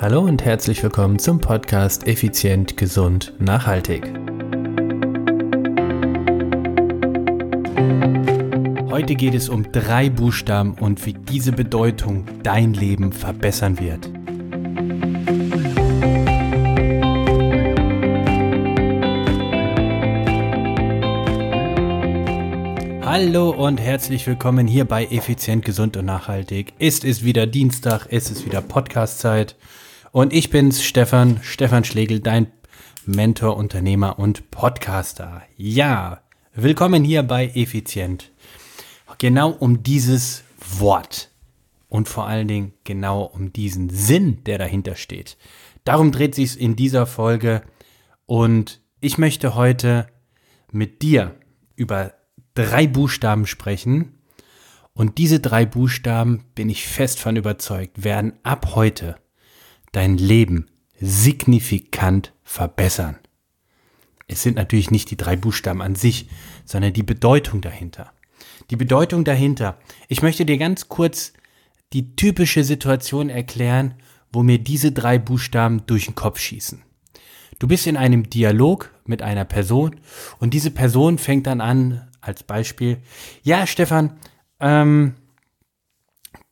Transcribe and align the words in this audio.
Hallo 0.00 0.20
und 0.20 0.44
herzlich 0.44 0.80
willkommen 0.84 1.18
zum 1.18 1.40
Podcast 1.40 2.06
Effizient, 2.06 2.76
Gesund, 2.76 3.32
Nachhaltig. 3.40 4.04
Heute 8.90 9.16
geht 9.16 9.34
es 9.34 9.48
um 9.48 9.72
drei 9.72 10.08
Buchstaben 10.08 10.74
und 10.74 11.04
wie 11.04 11.14
diese 11.14 11.50
Bedeutung 11.50 12.26
dein 12.44 12.74
Leben 12.74 13.12
verbessern 13.12 13.80
wird. 13.80 14.08
Hallo 23.04 23.50
und 23.50 23.80
herzlich 23.80 24.28
willkommen 24.28 24.68
hier 24.68 24.84
bei 24.84 25.06
Effizient, 25.06 25.64
Gesund 25.64 25.96
und 25.96 26.04
Nachhaltig. 26.04 26.72
Es 26.78 27.00
ist 27.00 27.24
wieder 27.24 27.48
Dienstag, 27.48 28.06
es 28.10 28.30
ist 28.30 28.46
wieder 28.46 28.62
Podcastzeit 28.62 29.56
und 30.12 30.32
ich 30.32 30.50
bin's, 30.50 30.82
Stefan, 30.82 31.40
Stefan 31.42 31.84
Schlegel, 31.84 32.20
dein 32.20 32.50
Mentor, 33.04 33.56
Unternehmer 33.56 34.18
und 34.18 34.50
Podcaster. 34.50 35.42
Ja, 35.56 36.20
willkommen 36.54 37.04
hier 37.04 37.22
bei 37.22 37.48
Effizient. 37.48 38.30
Genau 39.18 39.50
um 39.50 39.82
dieses 39.82 40.44
Wort 40.78 41.30
und 41.88 42.08
vor 42.08 42.26
allen 42.26 42.48
Dingen 42.48 42.72
genau 42.84 43.22
um 43.22 43.52
diesen 43.52 43.90
Sinn, 43.90 44.44
der 44.44 44.58
dahinter 44.58 44.96
steht. 44.96 45.36
Darum 45.84 46.12
dreht 46.12 46.34
sich's 46.34 46.56
in 46.56 46.76
dieser 46.76 47.06
Folge 47.06 47.62
und 48.26 48.80
ich 49.00 49.18
möchte 49.18 49.54
heute 49.54 50.06
mit 50.70 51.02
dir 51.02 51.34
über 51.76 52.14
drei 52.54 52.86
Buchstaben 52.86 53.46
sprechen. 53.46 54.14
Und 54.92 55.18
diese 55.18 55.38
drei 55.38 55.64
Buchstaben, 55.64 56.44
bin 56.56 56.68
ich 56.68 56.86
fest 56.88 57.20
von 57.20 57.36
überzeugt, 57.36 58.02
werden 58.02 58.32
ab 58.42 58.74
heute 58.74 59.16
dein 59.92 60.18
Leben 60.18 60.66
signifikant 61.00 62.32
verbessern. 62.42 63.18
Es 64.26 64.42
sind 64.42 64.56
natürlich 64.56 64.90
nicht 64.90 65.10
die 65.10 65.16
drei 65.16 65.36
Buchstaben 65.36 65.80
an 65.80 65.94
sich, 65.94 66.28
sondern 66.64 66.92
die 66.92 67.02
Bedeutung 67.02 67.60
dahinter. 67.60 68.12
Die 68.70 68.76
Bedeutung 68.76 69.24
dahinter. 69.24 69.78
Ich 70.08 70.22
möchte 70.22 70.44
dir 70.44 70.58
ganz 70.58 70.88
kurz 70.88 71.32
die 71.94 72.14
typische 72.14 72.64
Situation 72.64 73.30
erklären, 73.30 73.94
wo 74.30 74.42
mir 74.42 74.58
diese 74.58 74.92
drei 74.92 75.18
Buchstaben 75.18 75.86
durch 75.86 76.04
den 76.04 76.14
Kopf 76.14 76.38
schießen. 76.38 76.82
Du 77.58 77.66
bist 77.66 77.86
in 77.86 77.96
einem 77.96 78.28
Dialog 78.28 78.90
mit 79.04 79.22
einer 79.22 79.46
Person 79.46 79.96
und 80.38 80.52
diese 80.52 80.70
Person 80.70 81.18
fängt 81.18 81.46
dann 81.46 81.60
an, 81.60 82.06
als 82.20 82.42
Beispiel, 82.42 82.98
ja, 83.42 83.66
Stefan, 83.66 84.18
ähm, 84.60 85.14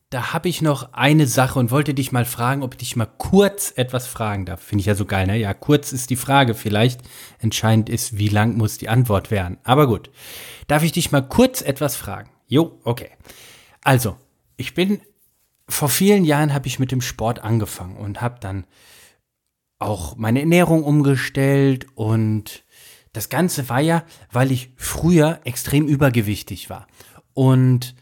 da 0.09 0.31
habe 0.31 0.47
ich 0.47 0.61
noch 0.61 0.93
eine 0.93 1.27
Sache 1.27 1.59
und 1.59 1.69
wollte 1.69 1.93
dich 1.93 2.13
mal 2.13 2.23
fragen, 2.23 2.63
ob 2.63 2.75
ich 2.75 2.77
dich 2.77 2.95
mal 2.95 3.09
kurz 3.17 3.73
etwas 3.75 4.07
fragen 4.07 4.45
darf. 4.45 4.61
Finde 4.61 4.81
ich 4.81 4.85
ja 4.85 4.95
so 4.95 5.05
geil, 5.05 5.27
ne? 5.27 5.37
Ja, 5.37 5.53
kurz 5.53 5.91
ist 5.91 6.09
die 6.09 6.15
Frage 6.15 6.55
vielleicht. 6.55 7.01
Entscheidend 7.39 7.89
ist, 7.89 8.17
wie 8.17 8.29
lang 8.29 8.55
muss 8.55 8.77
die 8.77 8.87
Antwort 8.87 9.31
werden. 9.31 9.57
Aber 9.63 9.85
gut. 9.85 10.09
Darf 10.67 10.83
ich 10.83 10.93
dich 10.93 11.11
mal 11.11 11.27
kurz 11.27 11.61
etwas 11.61 11.97
fragen? 11.97 12.29
Jo, 12.47 12.79
okay. 12.85 13.09
Also, 13.83 14.17
ich 14.55 14.73
bin, 14.73 15.01
vor 15.67 15.89
vielen 15.89 16.23
Jahren 16.23 16.53
habe 16.53 16.67
ich 16.67 16.79
mit 16.79 16.93
dem 16.93 17.01
Sport 17.01 17.43
angefangen 17.43 17.97
und 17.97 18.21
habe 18.21 18.39
dann 18.39 18.65
auch 19.79 20.15
meine 20.15 20.39
Ernährung 20.39 20.83
umgestellt 20.83 21.85
und 21.95 22.63
das 23.11 23.29
Ganze 23.29 23.67
war 23.69 23.81
ja, 23.81 24.03
weil 24.31 24.51
ich 24.51 24.71
früher 24.77 25.41
extrem 25.43 25.87
übergewichtig 25.87 26.69
war. 26.69 26.87
Und 27.33 27.95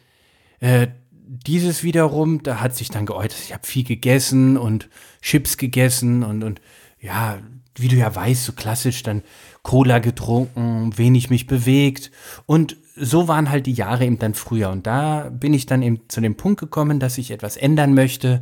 äh, 0.59 0.87
dieses 1.27 1.83
wiederum, 1.83 2.43
da 2.43 2.59
hat 2.61 2.75
sich 2.75 2.89
dann 2.89 3.05
geäußert, 3.05 3.39
ich 3.43 3.53
habe 3.53 3.65
viel 3.65 3.83
gegessen 3.83 4.57
und 4.57 4.89
Chips 5.21 5.57
gegessen 5.57 6.23
und, 6.23 6.43
und 6.43 6.61
ja, 6.99 7.39
wie 7.75 7.87
du 7.87 7.95
ja 7.95 8.13
weißt, 8.13 8.45
so 8.45 8.53
klassisch 8.53 9.03
dann 9.03 9.23
Cola 9.63 9.99
getrunken, 9.99 10.97
wenig 10.97 11.29
mich 11.29 11.47
bewegt 11.47 12.11
und 12.45 12.77
so 12.95 13.27
waren 13.27 13.49
halt 13.49 13.65
die 13.65 13.73
Jahre 13.73 14.05
eben 14.05 14.19
dann 14.19 14.33
früher 14.33 14.69
und 14.69 14.87
da 14.87 15.29
bin 15.29 15.53
ich 15.53 15.65
dann 15.65 15.81
eben 15.81 16.07
zu 16.07 16.21
dem 16.21 16.35
Punkt 16.35 16.59
gekommen, 16.59 16.99
dass 16.99 17.17
ich 17.17 17.31
etwas 17.31 17.57
ändern 17.57 17.93
möchte 17.93 18.41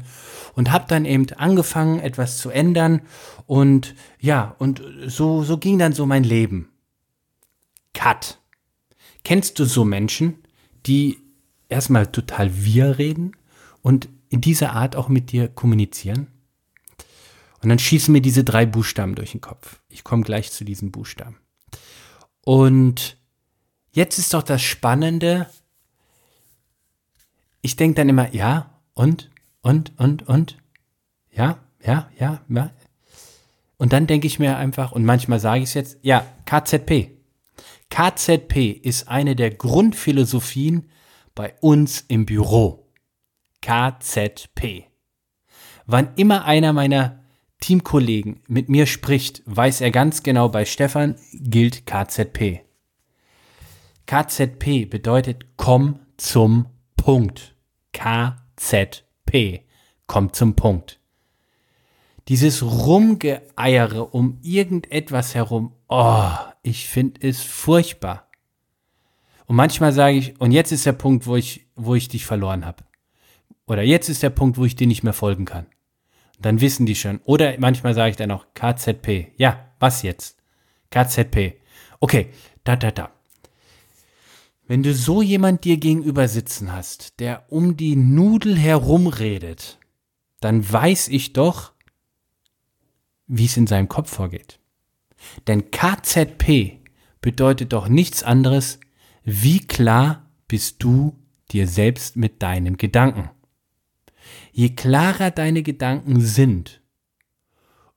und 0.53 0.71
habe 0.71 0.85
dann 0.88 1.05
eben 1.05 1.25
angefangen, 1.38 2.00
etwas 2.00 2.38
zu 2.38 2.50
ändern 2.50 3.01
und 3.47 3.95
ja, 4.19 4.55
und 4.59 4.81
so, 5.07 5.44
so 5.44 5.57
ging 5.57 5.79
dann 5.79 5.94
so 5.94 6.05
mein 6.05 6.23
Leben. 6.23 6.69
Cut. 7.94 8.39
Kennst 9.23 9.57
du 9.59 9.65
so 9.65 9.85
Menschen, 9.85 10.44
die 10.85 11.22
erstmal 11.73 12.07
total 12.07 12.63
wir 12.63 12.97
reden 12.97 13.34
und 13.81 14.09
in 14.29 14.41
dieser 14.41 14.73
Art 14.73 14.95
auch 14.95 15.09
mit 15.09 15.31
dir 15.31 15.47
kommunizieren. 15.47 16.28
Und 17.61 17.69
dann 17.69 17.79
schießen 17.79 18.11
mir 18.11 18.22
diese 18.22 18.44
drei 18.44 18.66
Buchstaben 18.66 19.16
durch 19.16 19.31
den 19.31 19.41
Kopf. 19.41 19.79
Ich 19.89 20.03
komme 20.03 20.23
gleich 20.23 20.51
zu 20.51 20.66
diesen 20.66 20.91
Buchstaben. 20.91 21.38
Und 22.44 23.17
jetzt 23.91 24.17
ist 24.17 24.33
doch 24.33 24.44
das 24.44 24.62
Spannende. 24.62 25.47
Ich 27.62 27.75
denke 27.75 27.95
dann 27.95 28.09
immer, 28.09 28.33
ja, 28.33 28.81
und, 28.94 29.29
und, 29.62 29.94
und, 29.97 30.28
und. 30.28 30.57
Ja, 31.31 31.59
ja, 31.81 32.09
ja, 32.19 32.41
ja. 32.50 32.72
Und 33.78 33.94
dann 33.94 34.07
denke 34.07 34.28
ich 34.28 34.39
mir 34.39 34.57
einfach, 34.57 34.91
und 34.91 35.06
manchmal 35.06 35.39
sage 35.39 35.63
ich 35.63 35.69
es 35.69 35.73
jetzt, 35.73 35.97
ja, 36.01 36.25
KZP. 36.45 37.12
KZP 37.89 38.72
ist 38.72 39.07
eine 39.07 39.35
der 39.35 39.51
Grundphilosophien 39.51 40.89
bei 41.35 41.53
uns 41.61 42.01
im 42.07 42.25
Büro. 42.25 42.88
KZP. 43.61 44.85
Wann 45.85 46.13
immer 46.16 46.45
einer 46.45 46.73
meiner 46.73 47.23
Teamkollegen 47.59 48.41
mit 48.47 48.67
mir 48.67 48.85
spricht, 48.85 49.41
weiß 49.45 49.81
er 49.81 49.91
ganz 49.91 50.23
genau, 50.23 50.49
bei 50.49 50.66
Stefan 50.66 51.16
gilt 51.33 51.85
KZP. 51.85 52.61
KZP 54.05 54.85
bedeutet 54.89 55.45
komm 55.55 55.99
zum 56.17 56.67
Punkt. 56.97 57.55
KZP. 57.94 59.61
Komm 60.07 60.33
zum 60.33 60.55
Punkt. 60.55 61.00
Dieses 62.27 62.63
Rumgeeiere 62.63 64.05
um 64.05 64.39
irgendetwas 64.41 65.35
herum, 65.35 65.73
oh, 65.88 66.31
ich 66.63 66.88
finde 66.88 67.27
es 67.27 67.41
furchtbar. 67.41 68.29
Und 69.45 69.55
manchmal 69.55 69.91
sage 69.91 70.17
ich, 70.17 70.39
und 70.39 70.51
jetzt 70.51 70.71
ist 70.71 70.85
der 70.85 70.93
Punkt, 70.93 71.27
wo 71.27 71.35
ich, 71.35 71.67
wo 71.75 71.95
ich 71.95 72.07
dich 72.07 72.25
verloren 72.25 72.65
habe. 72.65 72.83
Oder 73.65 73.83
jetzt 73.83 74.09
ist 74.09 74.23
der 74.23 74.29
Punkt, 74.29 74.57
wo 74.57 74.65
ich 74.65 74.75
dir 74.75 74.87
nicht 74.87 75.03
mehr 75.03 75.13
folgen 75.13 75.45
kann. 75.45 75.67
dann 76.39 76.59
wissen 76.59 76.85
die 76.85 76.95
schon. 76.95 77.21
Oder 77.23 77.57
manchmal 77.59 77.93
sage 77.93 78.11
ich 78.11 78.15
dann 78.17 78.31
auch 78.31 78.47
KZP. 78.53 79.31
Ja, 79.37 79.71
was 79.79 80.01
jetzt? 80.01 80.37
KZP. 80.89 81.55
Okay, 81.99 82.29
da, 82.63 82.75
da, 82.75 82.91
da. 82.91 83.11
Wenn 84.67 84.83
du 84.83 84.93
so 84.93 85.21
jemand 85.21 85.63
dir 85.63 85.77
gegenüber 85.77 86.27
sitzen 86.27 86.73
hast, 86.73 87.19
der 87.19 87.45
um 87.49 87.77
die 87.77 87.95
Nudel 87.95 88.57
herumredet, 88.57 89.77
dann 90.39 90.69
weiß 90.69 91.07
ich 91.09 91.33
doch, 91.33 91.73
wie 93.27 93.45
es 93.45 93.55
in 93.55 93.67
seinem 93.67 93.87
Kopf 93.87 94.11
vorgeht. 94.11 94.59
Denn 95.47 95.71
KZP 95.71 96.79
bedeutet 97.21 97.71
doch 97.71 97.87
nichts 97.87 98.23
anderes 98.23 98.79
wie 99.23 99.59
klar 99.59 100.29
bist 100.47 100.84
du 100.84 101.17
dir 101.51 101.67
selbst 101.67 102.17
mit 102.17 102.41
deinen 102.41 102.78
Gedanken? 102.78 103.29
Je 104.51 104.69
klarer 104.69 105.31
deine 105.31 105.63
Gedanken 105.63 106.22
sind, 106.22 106.81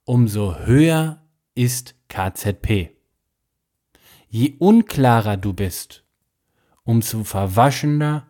umso 0.05 0.57
höher 0.61 1.23
ist 1.55 1.95
KZP. 2.09 2.91
Je 4.29 4.55
unklarer 4.59 5.37
du 5.37 5.53
bist, 5.53 6.05
umso 6.85 7.25
verwaschener 7.25 8.27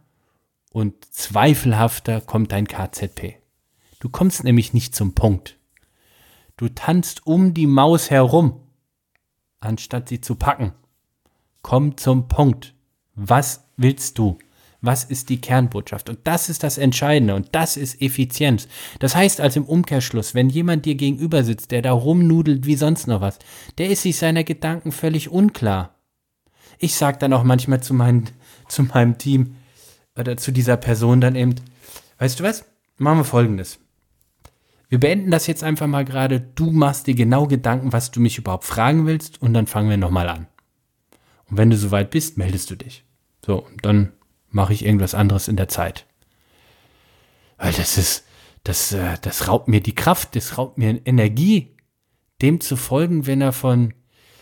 und 0.71 1.05
zweifelhafter 1.05 2.21
kommt 2.21 2.53
dein 2.53 2.67
KZP. 2.67 3.37
Du 3.99 4.09
kommst 4.09 4.45
nämlich 4.45 4.73
nicht 4.73 4.95
zum 4.95 5.15
Punkt. 5.15 5.59
Du 6.57 6.69
tanzt 6.69 7.27
um 7.27 7.55
die 7.55 7.67
Maus 7.67 8.11
herum, 8.11 8.61
anstatt 9.61 10.09
sie 10.09 10.21
zu 10.21 10.37
packen. 10.37 10.73
Komm 11.61 11.97
zum 11.97 12.29
Punkt. 12.29 12.76
Was 13.17 13.65
willst 13.77 14.19
du? 14.19 14.39
Was 14.83 15.05
ist 15.05 15.31
die 15.31 15.41
Kernbotschaft? 15.41 16.11
Und 16.11 16.19
das 16.25 16.49
ist 16.49 16.63
das 16.63 16.79
Entscheidende 16.79 17.35
und 17.35 17.49
das 17.53 17.77
ist 17.77 18.01
Effizienz. 18.01 18.69
Das 18.99 19.17
heißt 19.17 19.41
also 19.41 19.61
im 19.61 19.67
Umkehrschluss, 19.67 20.35
wenn 20.35 20.51
jemand 20.51 20.85
dir 20.85 20.95
gegenüber 20.95 21.43
sitzt, 21.43 21.71
der 21.71 21.83
da 21.83 21.93
rumnudelt 21.93 22.67
wie 22.67 22.77
sonst 22.77 23.07
noch 23.09 23.23
was, 23.23 23.39
der 23.79 23.89
ist 23.89 24.03
sich 24.03 24.17
seiner 24.17 24.45
Gedanken 24.45 24.93
völlig 24.93 25.31
unklar. 25.31 25.95
Ich 26.79 26.95
sage 26.95 27.19
dann 27.19 27.33
auch 27.33 27.43
manchmal 27.43 27.83
zu, 27.83 27.95
mein, 27.95 28.29
zu 28.69 28.83
meinem 28.83 29.17
Team 29.17 29.57
oder 30.17 30.37
zu 30.37 30.53
dieser 30.53 30.77
Person 30.77 31.21
dann 31.21 31.37
eben, 31.37 31.55
weißt 32.19 32.39
du 32.39 32.45
was? 32.45 32.65
Machen 32.99 33.19
wir 33.19 33.25
folgendes. 33.25 33.79
Wir 34.89 35.01
beenden 35.01 35.31
das 35.31 35.47
jetzt 35.47 35.65
einfach 35.65 35.87
mal 35.87 36.05
gerade. 36.05 36.41
Du 36.41 36.71
machst 36.71 37.07
dir 37.07 37.15
genau 37.15 37.47
Gedanken, 37.47 37.93
was 37.93 38.11
du 38.11 38.21
mich 38.21 38.39
überhaupt 38.39 38.65
fragen 38.65 39.07
willst 39.07 39.43
und 39.43 39.53
dann 39.53 39.67
fangen 39.67 39.91
wir 39.91 39.97
nochmal 39.97 40.29
an. 40.29 40.47
Und 41.49 41.57
wenn 41.57 41.71
du 41.71 41.77
soweit 41.77 42.11
bist, 42.11 42.39
meldest 42.39 42.71
du 42.71 42.77
dich. 42.77 43.06
So, 43.47 43.65
dann 43.81 44.13
mache 44.51 44.73
ich 44.73 44.85
irgendwas 44.85 45.15
anderes 45.15 45.47
in 45.47 45.55
der 45.55 45.69
Zeit. 45.69 46.05
Weil 47.59 47.73
das 47.73 47.97
ist, 47.97 48.25
das, 48.65 48.91
äh, 48.91 49.19
das 49.23 49.47
raubt 49.47 49.69
mir 49.69 49.81
die 49.81 49.95
Kraft, 49.95 50.35
das 50.35 50.59
raubt 50.59 50.79
mir 50.79 51.01
Energie, 51.07 51.77
dem 52.43 52.61
zu 52.61 52.75
folgen, 52.75 53.27
wenn 53.29 53.41
er 53.41 53.53
von, 53.53 53.95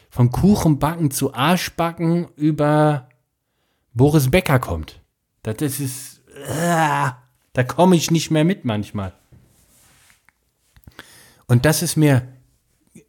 von 0.08 0.30
Kuchenbacken 0.30 1.10
zu 1.10 1.34
Arschbacken 1.34 2.28
über 2.36 3.10
Boris 3.92 4.30
Becker 4.30 4.58
kommt. 4.58 5.02
Das 5.42 5.60
ist, 5.60 6.22
äh, 6.48 7.10
da 7.52 7.62
komme 7.62 7.96
ich 7.96 8.10
nicht 8.10 8.30
mehr 8.30 8.44
mit 8.44 8.64
manchmal. 8.64 9.12
Und 11.46 11.66
das 11.66 11.82
ist 11.82 11.96
mir, 11.96 12.26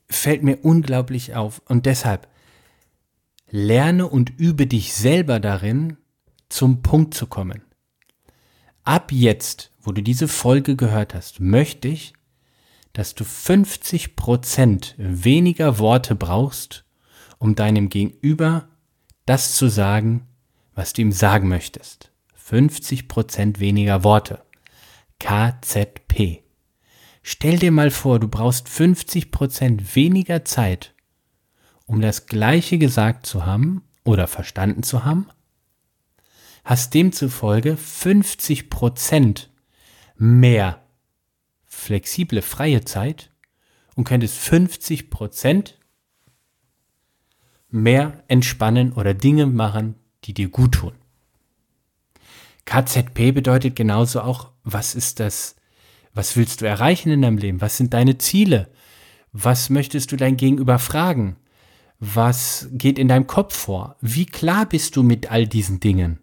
fällt 0.10 0.44
mir 0.44 0.58
unglaublich 0.62 1.36
auf. 1.36 1.62
Und 1.68 1.86
deshalb, 1.86 2.28
lerne 3.50 4.08
und 4.08 4.32
übe 4.38 4.68
dich 4.68 4.94
selber 4.94 5.40
darin, 5.40 5.98
zum 6.50 6.82
Punkt 6.82 7.14
zu 7.14 7.28
kommen. 7.28 7.64
Ab 8.84 9.12
jetzt, 9.12 9.72
wo 9.82 9.92
du 9.92 10.02
diese 10.02 10.28
Folge 10.28 10.76
gehört 10.76 11.14
hast, 11.14 11.40
möchte 11.40 11.88
ich, 11.88 12.14
dass 12.94 13.14
du 13.14 13.24
50% 13.24 14.94
weniger 14.98 15.80
Worte 15.80 16.16
brauchst, 16.16 16.86
um 17.40 17.56
deinem 17.56 17.90
Gegenüber 17.90 18.70
das 19.26 19.56
zu 19.56 19.68
sagen, 19.68 20.28
was 20.74 20.94
du 20.94 21.02
ihm 21.02 21.12
sagen 21.12 21.48
möchtest. 21.50 22.12
50% 22.42 23.60
weniger 23.60 24.04
Worte. 24.04 24.44
KZP. 25.20 26.44
Stell 27.24 27.58
dir 27.58 27.72
mal 27.72 27.90
vor, 27.92 28.20
du 28.20 28.28
brauchst 28.28 28.68
50% 28.68 29.96
weniger 29.96 30.46
Zeit, 30.46 30.95
um 31.86 32.02
das 32.02 32.26
Gleiche 32.26 32.78
gesagt 32.78 33.26
zu 33.26 33.46
haben 33.46 33.84
oder 34.04 34.28
verstanden 34.28 34.84
zu 34.84 35.06
haben, 35.06 35.28
hast 36.64 36.94
demzufolge 36.94 37.76
50% 37.76 39.48
mehr 40.18 40.82
flexible 41.66 42.42
freie 42.42 42.84
Zeit 42.84 43.32
und 43.96 44.06
könntest 44.06 44.40
50% 44.40 45.74
mehr 47.70 48.24
entspannen 48.28 48.94
oder 48.94 49.14
Dinge 49.14 49.46
machen, 49.46 49.96
die 50.24 50.34
dir 50.34 50.50
gut 50.50 50.74
tun. 50.74 50.94
KZP 52.66 53.32
bedeutet 53.32 53.76
genauso 53.76 54.22
auch, 54.22 54.52
was 54.64 54.96
ist 54.96 55.20
das, 55.20 55.56
was 56.14 56.36
willst 56.36 56.62
du 56.62 56.66
erreichen 56.66 57.12
in 57.12 57.22
deinem 57.22 57.38
Leben? 57.38 57.62
Was 57.62 57.78
sind 57.78 57.94
deine 57.94 58.18
Ziele? 58.18 58.72
Was 59.32 59.70
möchtest 59.70 60.12
du 60.12 60.16
dein 60.16 60.38
Gegenüber 60.38 60.80
fragen? 60.80 61.36
Was 62.00 62.68
geht 62.72 63.00
in 63.00 63.08
deinem 63.08 63.28
Kopf 63.28 63.56
vor? 63.56 63.96
Wie 64.02 64.26
klar 64.26 64.66
bist 64.66 64.96
du 64.96 65.04
mit 65.04 65.32
all 65.32 65.48
diesen 65.48 65.80
Dingen? 65.80 66.20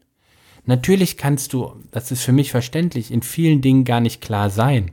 Natürlich 0.65 1.17
kannst 1.17 1.53
du, 1.53 1.83
das 1.91 2.13
ist 2.13 2.23
für 2.23 2.33
mich 2.33 2.51
verständlich, 2.51 3.11
in 3.11 3.23
vielen 3.23 3.63
Dingen 3.63 3.85
gar 3.85 4.01
nicht 4.01 4.21
klar 4.21 4.51
sein, 4.51 4.93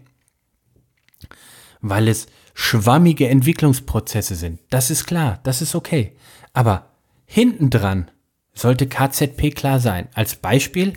weil 1.81 2.07
es 2.07 2.27
schwammige 2.53 3.27
Entwicklungsprozesse 3.27 4.35
sind. 4.35 4.59
Das 4.69 4.89
ist 4.89 5.05
klar, 5.05 5.39
das 5.43 5.61
ist 5.61 5.75
okay. 5.75 6.13
Aber 6.53 6.91
hintendran 7.25 8.09
sollte 8.53 8.87
KZP 8.87 9.53
klar 9.53 9.79
sein. 9.79 10.07
Als 10.13 10.35
Beispiel, 10.35 10.93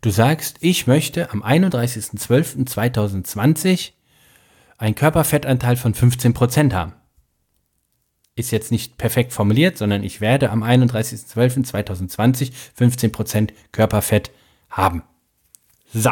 du 0.00 0.10
sagst, 0.10 0.58
ich 0.60 0.86
möchte 0.86 1.32
am 1.32 1.42
31.12.2020 1.42 3.92
einen 4.78 4.94
Körperfettanteil 4.94 5.76
von 5.76 5.94
15% 5.94 6.72
haben 6.72 6.94
ist 8.36 8.50
jetzt 8.50 8.72
nicht 8.72 8.98
perfekt 8.98 9.32
formuliert, 9.32 9.78
sondern 9.78 10.02
ich 10.02 10.20
werde 10.20 10.50
am 10.50 10.62
31.12.2020 10.62 12.52
15% 12.78 13.50
Körperfett 13.72 14.30
haben. 14.68 15.02
So, 15.92 16.10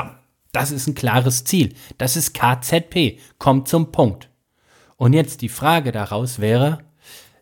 das 0.52 0.70
ist 0.70 0.86
ein 0.86 0.94
klares 0.94 1.44
Ziel. 1.44 1.74
Das 1.98 2.16
ist 2.16 2.34
KZP. 2.34 3.18
Kommt 3.38 3.68
zum 3.68 3.90
Punkt. 3.90 4.28
Und 4.96 5.14
jetzt 5.14 5.40
die 5.42 5.48
Frage 5.48 5.90
daraus 5.90 6.38
wäre, 6.38 6.84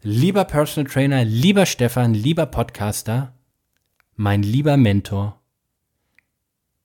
lieber 0.02 0.44
Personal 0.44 0.90
Trainer, 0.90 1.24
lieber 1.24 1.66
Stefan, 1.66 2.14
lieber 2.14 2.46
Podcaster, 2.46 3.34
mein 4.16 4.42
lieber 4.42 4.78
Mentor, 4.78 5.38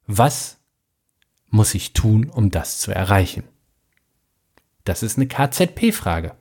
was 0.08 0.58
muss 1.50 1.74
ich 1.74 1.94
tun, 1.94 2.30
um 2.30 2.52
das 2.52 2.80
zu 2.80 2.92
erreichen? 2.94 3.44
Das 4.84 5.02
ist 5.02 5.18
eine 5.18 5.28
KZP-Frage. 5.28 6.36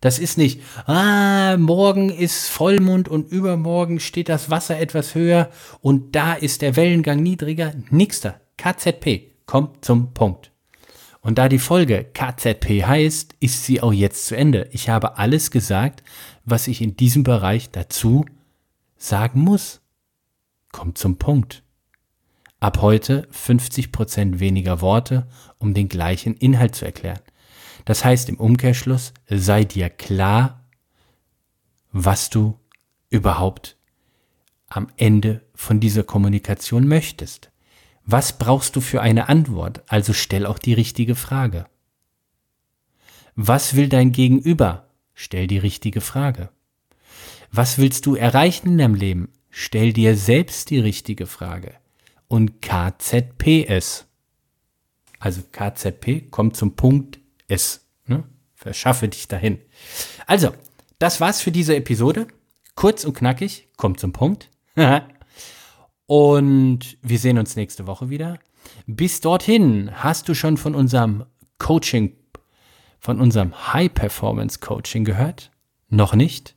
Das 0.00 0.18
ist 0.18 0.38
nicht, 0.38 0.62
ah, 0.86 1.58
morgen 1.58 2.08
ist 2.08 2.48
Vollmond 2.48 3.08
und 3.08 3.30
übermorgen 3.30 4.00
steht 4.00 4.30
das 4.30 4.48
Wasser 4.48 4.80
etwas 4.80 5.14
höher 5.14 5.50
und 5.82 6.16
da 6.16 6.32
ist 6.32 6.62
der 6.62 6.74
Wellengang 6.76 7.22
niedriger. 7.22 7.74
Nix 7.90 8.22
da. 8.22 8.40
KZP 8.56 9.32
kommt 9.44 9.84
zum 9.84 10.14
Punkt. 10.14 10.52
Und 11.20 11.36
da 11.36 11.50
die 11.50 11.58
Folge 11.58 12.04
KZP 12.14 12.84
heißt, 12.84 13.34
ist 13.40 13.64
sie 13.64 13.82
auch 13.82 13.92
jetzt 13.92 14.26
zu 14.26 14.36
Ende. 14.36 14.68
Ich 14.72 14.88
habe 14.88 15.18
alles 15.18 15.50
gesagt, 15.50 16.02
was 16.46 16.66
ich 16.66 16.80
in 16.80 16.96
diesem 16.96 17.22
Bereich 17.22 17.70
dazu 17.70 18.24
sagen 18.96 19.40
muss. 19.40 19.82
Kommt 20.72 20.96
zum 20.96 21.18
Punkt. 21.18 21.62
Ab 22.58 22.80
heute 22.80 23.28
50% 23.32 24.38
weniger 24.38 24.80
Worte, 24.80 25.26
um 25.58 25.74
den 25.74 25.88
gleichen 25.88 26.34
Inhalt 26.34 26.74
zu 26.74 26.86
erklären. 26.86 27.20
Das 27.90 28.04
heißt 28.04 28.28
im 28.28 28.36
Umkehrschluss, 28.36 29.12
sei 29.28 29.64
dir 29.64 29.90
klar, 29.90 30.64
was 31.90 32.30
du 32.30 32.56
überhaupt 33.08 33.78
am 34.68 34.92
Ende 34.96 35.44
von 35.56 35.80
dieser 35.80 36.04
Kommunikation 36.04 36.86
möchtest. 36.86 37.50
Was 38.04 38.38
brauchst 38.38 38.76
du 38.76 38.80
für 38.80 39.02
eine 39.02 39.28
Antwort? 39.28 39.82
Also 39.88 40.12
stell 40.12 40.46
auch 40.46 40.60
die 40.60 40.72
richtige 40.72 41.16
Frage. 41.16 41.66
Was 43.34 43.74
will 43.74 43.88
dein 43.88 44.12
Gegenüber? 44.12 44.86
Stell 45.12 45.48
die 45.48 45.58
richtige 45.58 46.00
Frage. 46.00 46.50
Was 47.50 47.76
willst 47.78 48.06
du 48.06 48.14
erreichen 48.14 48.68
in 48.68 48.78
deinem 48.78 48.94
Leben? 48.94 49.32
Stell 49.50 49.92
dir 49.92 50.16
selbst 50.16 50.70
die 50.70 50.78
richtige 50.78 51.26
Frage. 51.26 51.74
Und 52.28 52.62
KZPS. 52.62 54.06
Also 55.18 55.42
KZP 55.50 56.30
kommt 56.30 56.56
zum 56.56 56.76
Punkt 56.76 57.19
es. 57.50 57.86
Ne? 58.06 58.24
Verschaffe 58.54 59.08
dich 59.08 59.28
dahin. 59.28 59.58
Also, 60.26 60.52
das 60.98 61.20
war's 61.20 61.40
für 61.40 61.52
diese 61.52 61.74
Episode. 61.76 62.26
Kurz 62.74 63.04
und 63.04 63.14
knackig, 63.14 63.68
kommt 63.76 64.00
zum 64.00 64.12
Punkt. 64.12 64.50
und 66.06 66.98
wir 67.02 67.18
sehen 67.18 67.38
uns 67.38 67.56
nächste 67.56 67.86
Woche 67.86 68.10
wieder. 68.10 68.38
Bis 68.86 69.20
dorthin 69.20 69.90
hast 69.92 70.28
du 70.28 70.34
schon 70.34 70.56
von 70.56 70.74
unserem 70.74 71.24
Coaching, 71.58 72.16
von 72.98 73.20
unserem 73.20 73.72
High 73.72 73.92
Performance 73.92 74.60
Coaching 74.60 75.04
gehört? 75.04 75.50
Noch 75.88 76.14
nicht? 76.14 76.54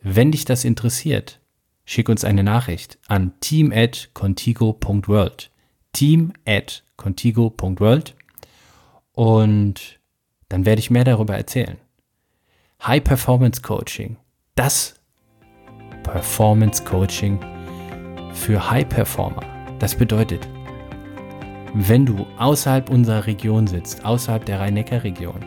Wenn 0.00 0.32
dich 0.32 0.44
das 0.44 0.64
interessiert, 0.64 1.40
schick 1.84 2.08
uns 2.08 2.24
eine 2.24 2.42
Nachricht 2.42 2.98
an 3.06 3.32
team 3.40 3.72
at 3.72 4.10
contigo.world. 4.14 5.50
Team 5.92 6.32
at 6.44 6.82
contigo.world. 6.96 8.14
Und 9.12 10.00
dann 10.52 10.66
werde 10.66 10.80
ich 10.80 10.90
mehr 10.90 11.04
darüber 11.04 11.34
erzählen. 11.34 11.78
High 12.86 13.02
Performance 13.02 13.62
Coaching, 13.62 14.18
das 14.54 15.00
Performance 16.02 16.84
Coaching 16.84 17.40
für 18.34 18.70
High 18.70 18.86
Performer. 18.86 19.40
Das 19.78 19.94
bedeutet, 19.94 20.46
wenn 21.72 22.04
du 22.04 22.26
außerhalb 22.36 22.90
unserer 22.90 23.26
Region 23.26 23.66
sitzt, 23.66 24.04
außerhalb 24.04 24.44
der 24.44 24.60
Rhein-Neckar-Region 24.60 25.42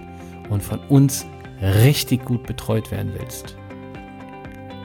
und 0.49 0.63
von 0.63 0.79
uns 0.87 1.27
richtig 1.61 2.25
gut 2.25 2.41
betreut 2.47 2.89
werden 2.89 3.13
willst, 3.15 3.55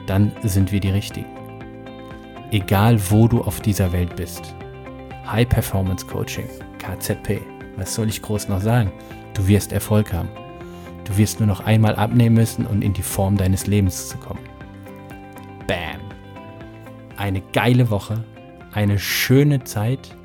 dann 0.05 0.31
sind 0.43 0.71
wir 0.71 0.81
die 0.81 0.91
Richtigen. 0.91 1.29
Egal 2.51 2.99
wo 3.09 3.27
du 3.27 3.41
auf 3.41 3.59
dieser 3.59 3.91
Welt 3.91 4.15
bist. 4.15 4.53
High 5.25 5.49
Performance 5.49 6.05
Coaching, 6.05 6.47
KZP. 6.77 7.41
Was 7.77 7.95
soll 7.95 8.09
ich 8.09 8.21
groß 8.21 8.49
noch 8.49 8.61
sagen? 8.61 8.91
Du 9.33 9.47
wirst 9.47 9.71
Erfolg 9.71 10.13
haben. 10.13 10.29
Du 11.05 11.17
wirst 11.17 11.39
nur 11.39 11.47
noch 11.47 11.61
einmal 11.61 11.95
abnehmen 11.95 12.35
müssen 12.35 12.65
und 12.65 12.83
in 12.83 12.93
die 12.93 13.01
Form 13.01 13.37
deines 13.37 13.67
Lebens 13.67 14.09
zu 14.09 14.17
kommen. 14.17 14.41
Bam. 15.67 16.01
Eine 17.17 17.41
geile 17.53 17.89
Woche, 17.89 18.23
eine 18.71 18.99
schöne 18.99 19.63
Zeit, 19.63 20.15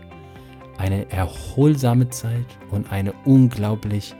eine 0.79 1.11
erholsame 1.11 2.11
Zeit 2.11 2.47
und 2.71 2.93
eine 2.93 3.12
unglaublich 3.25 4.15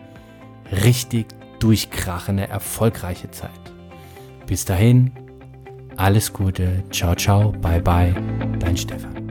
richtig 0.85 1.27
durchkrachende, 1.61 2.49
erfolgreiche 2.49 3.31
Zeit. 3.31 3.51
Bis 4.47 4.65
dahin, 4.65 5.13
alles 5.97 6.33
Gute, 6.33 6.85
ciao, 6.91 7.15
ciao, 7.15 7.53
bye, 7.53 7.81
bye, 7.81 8.15
dein 8.59 8.77
Stefan. 8.77 9.26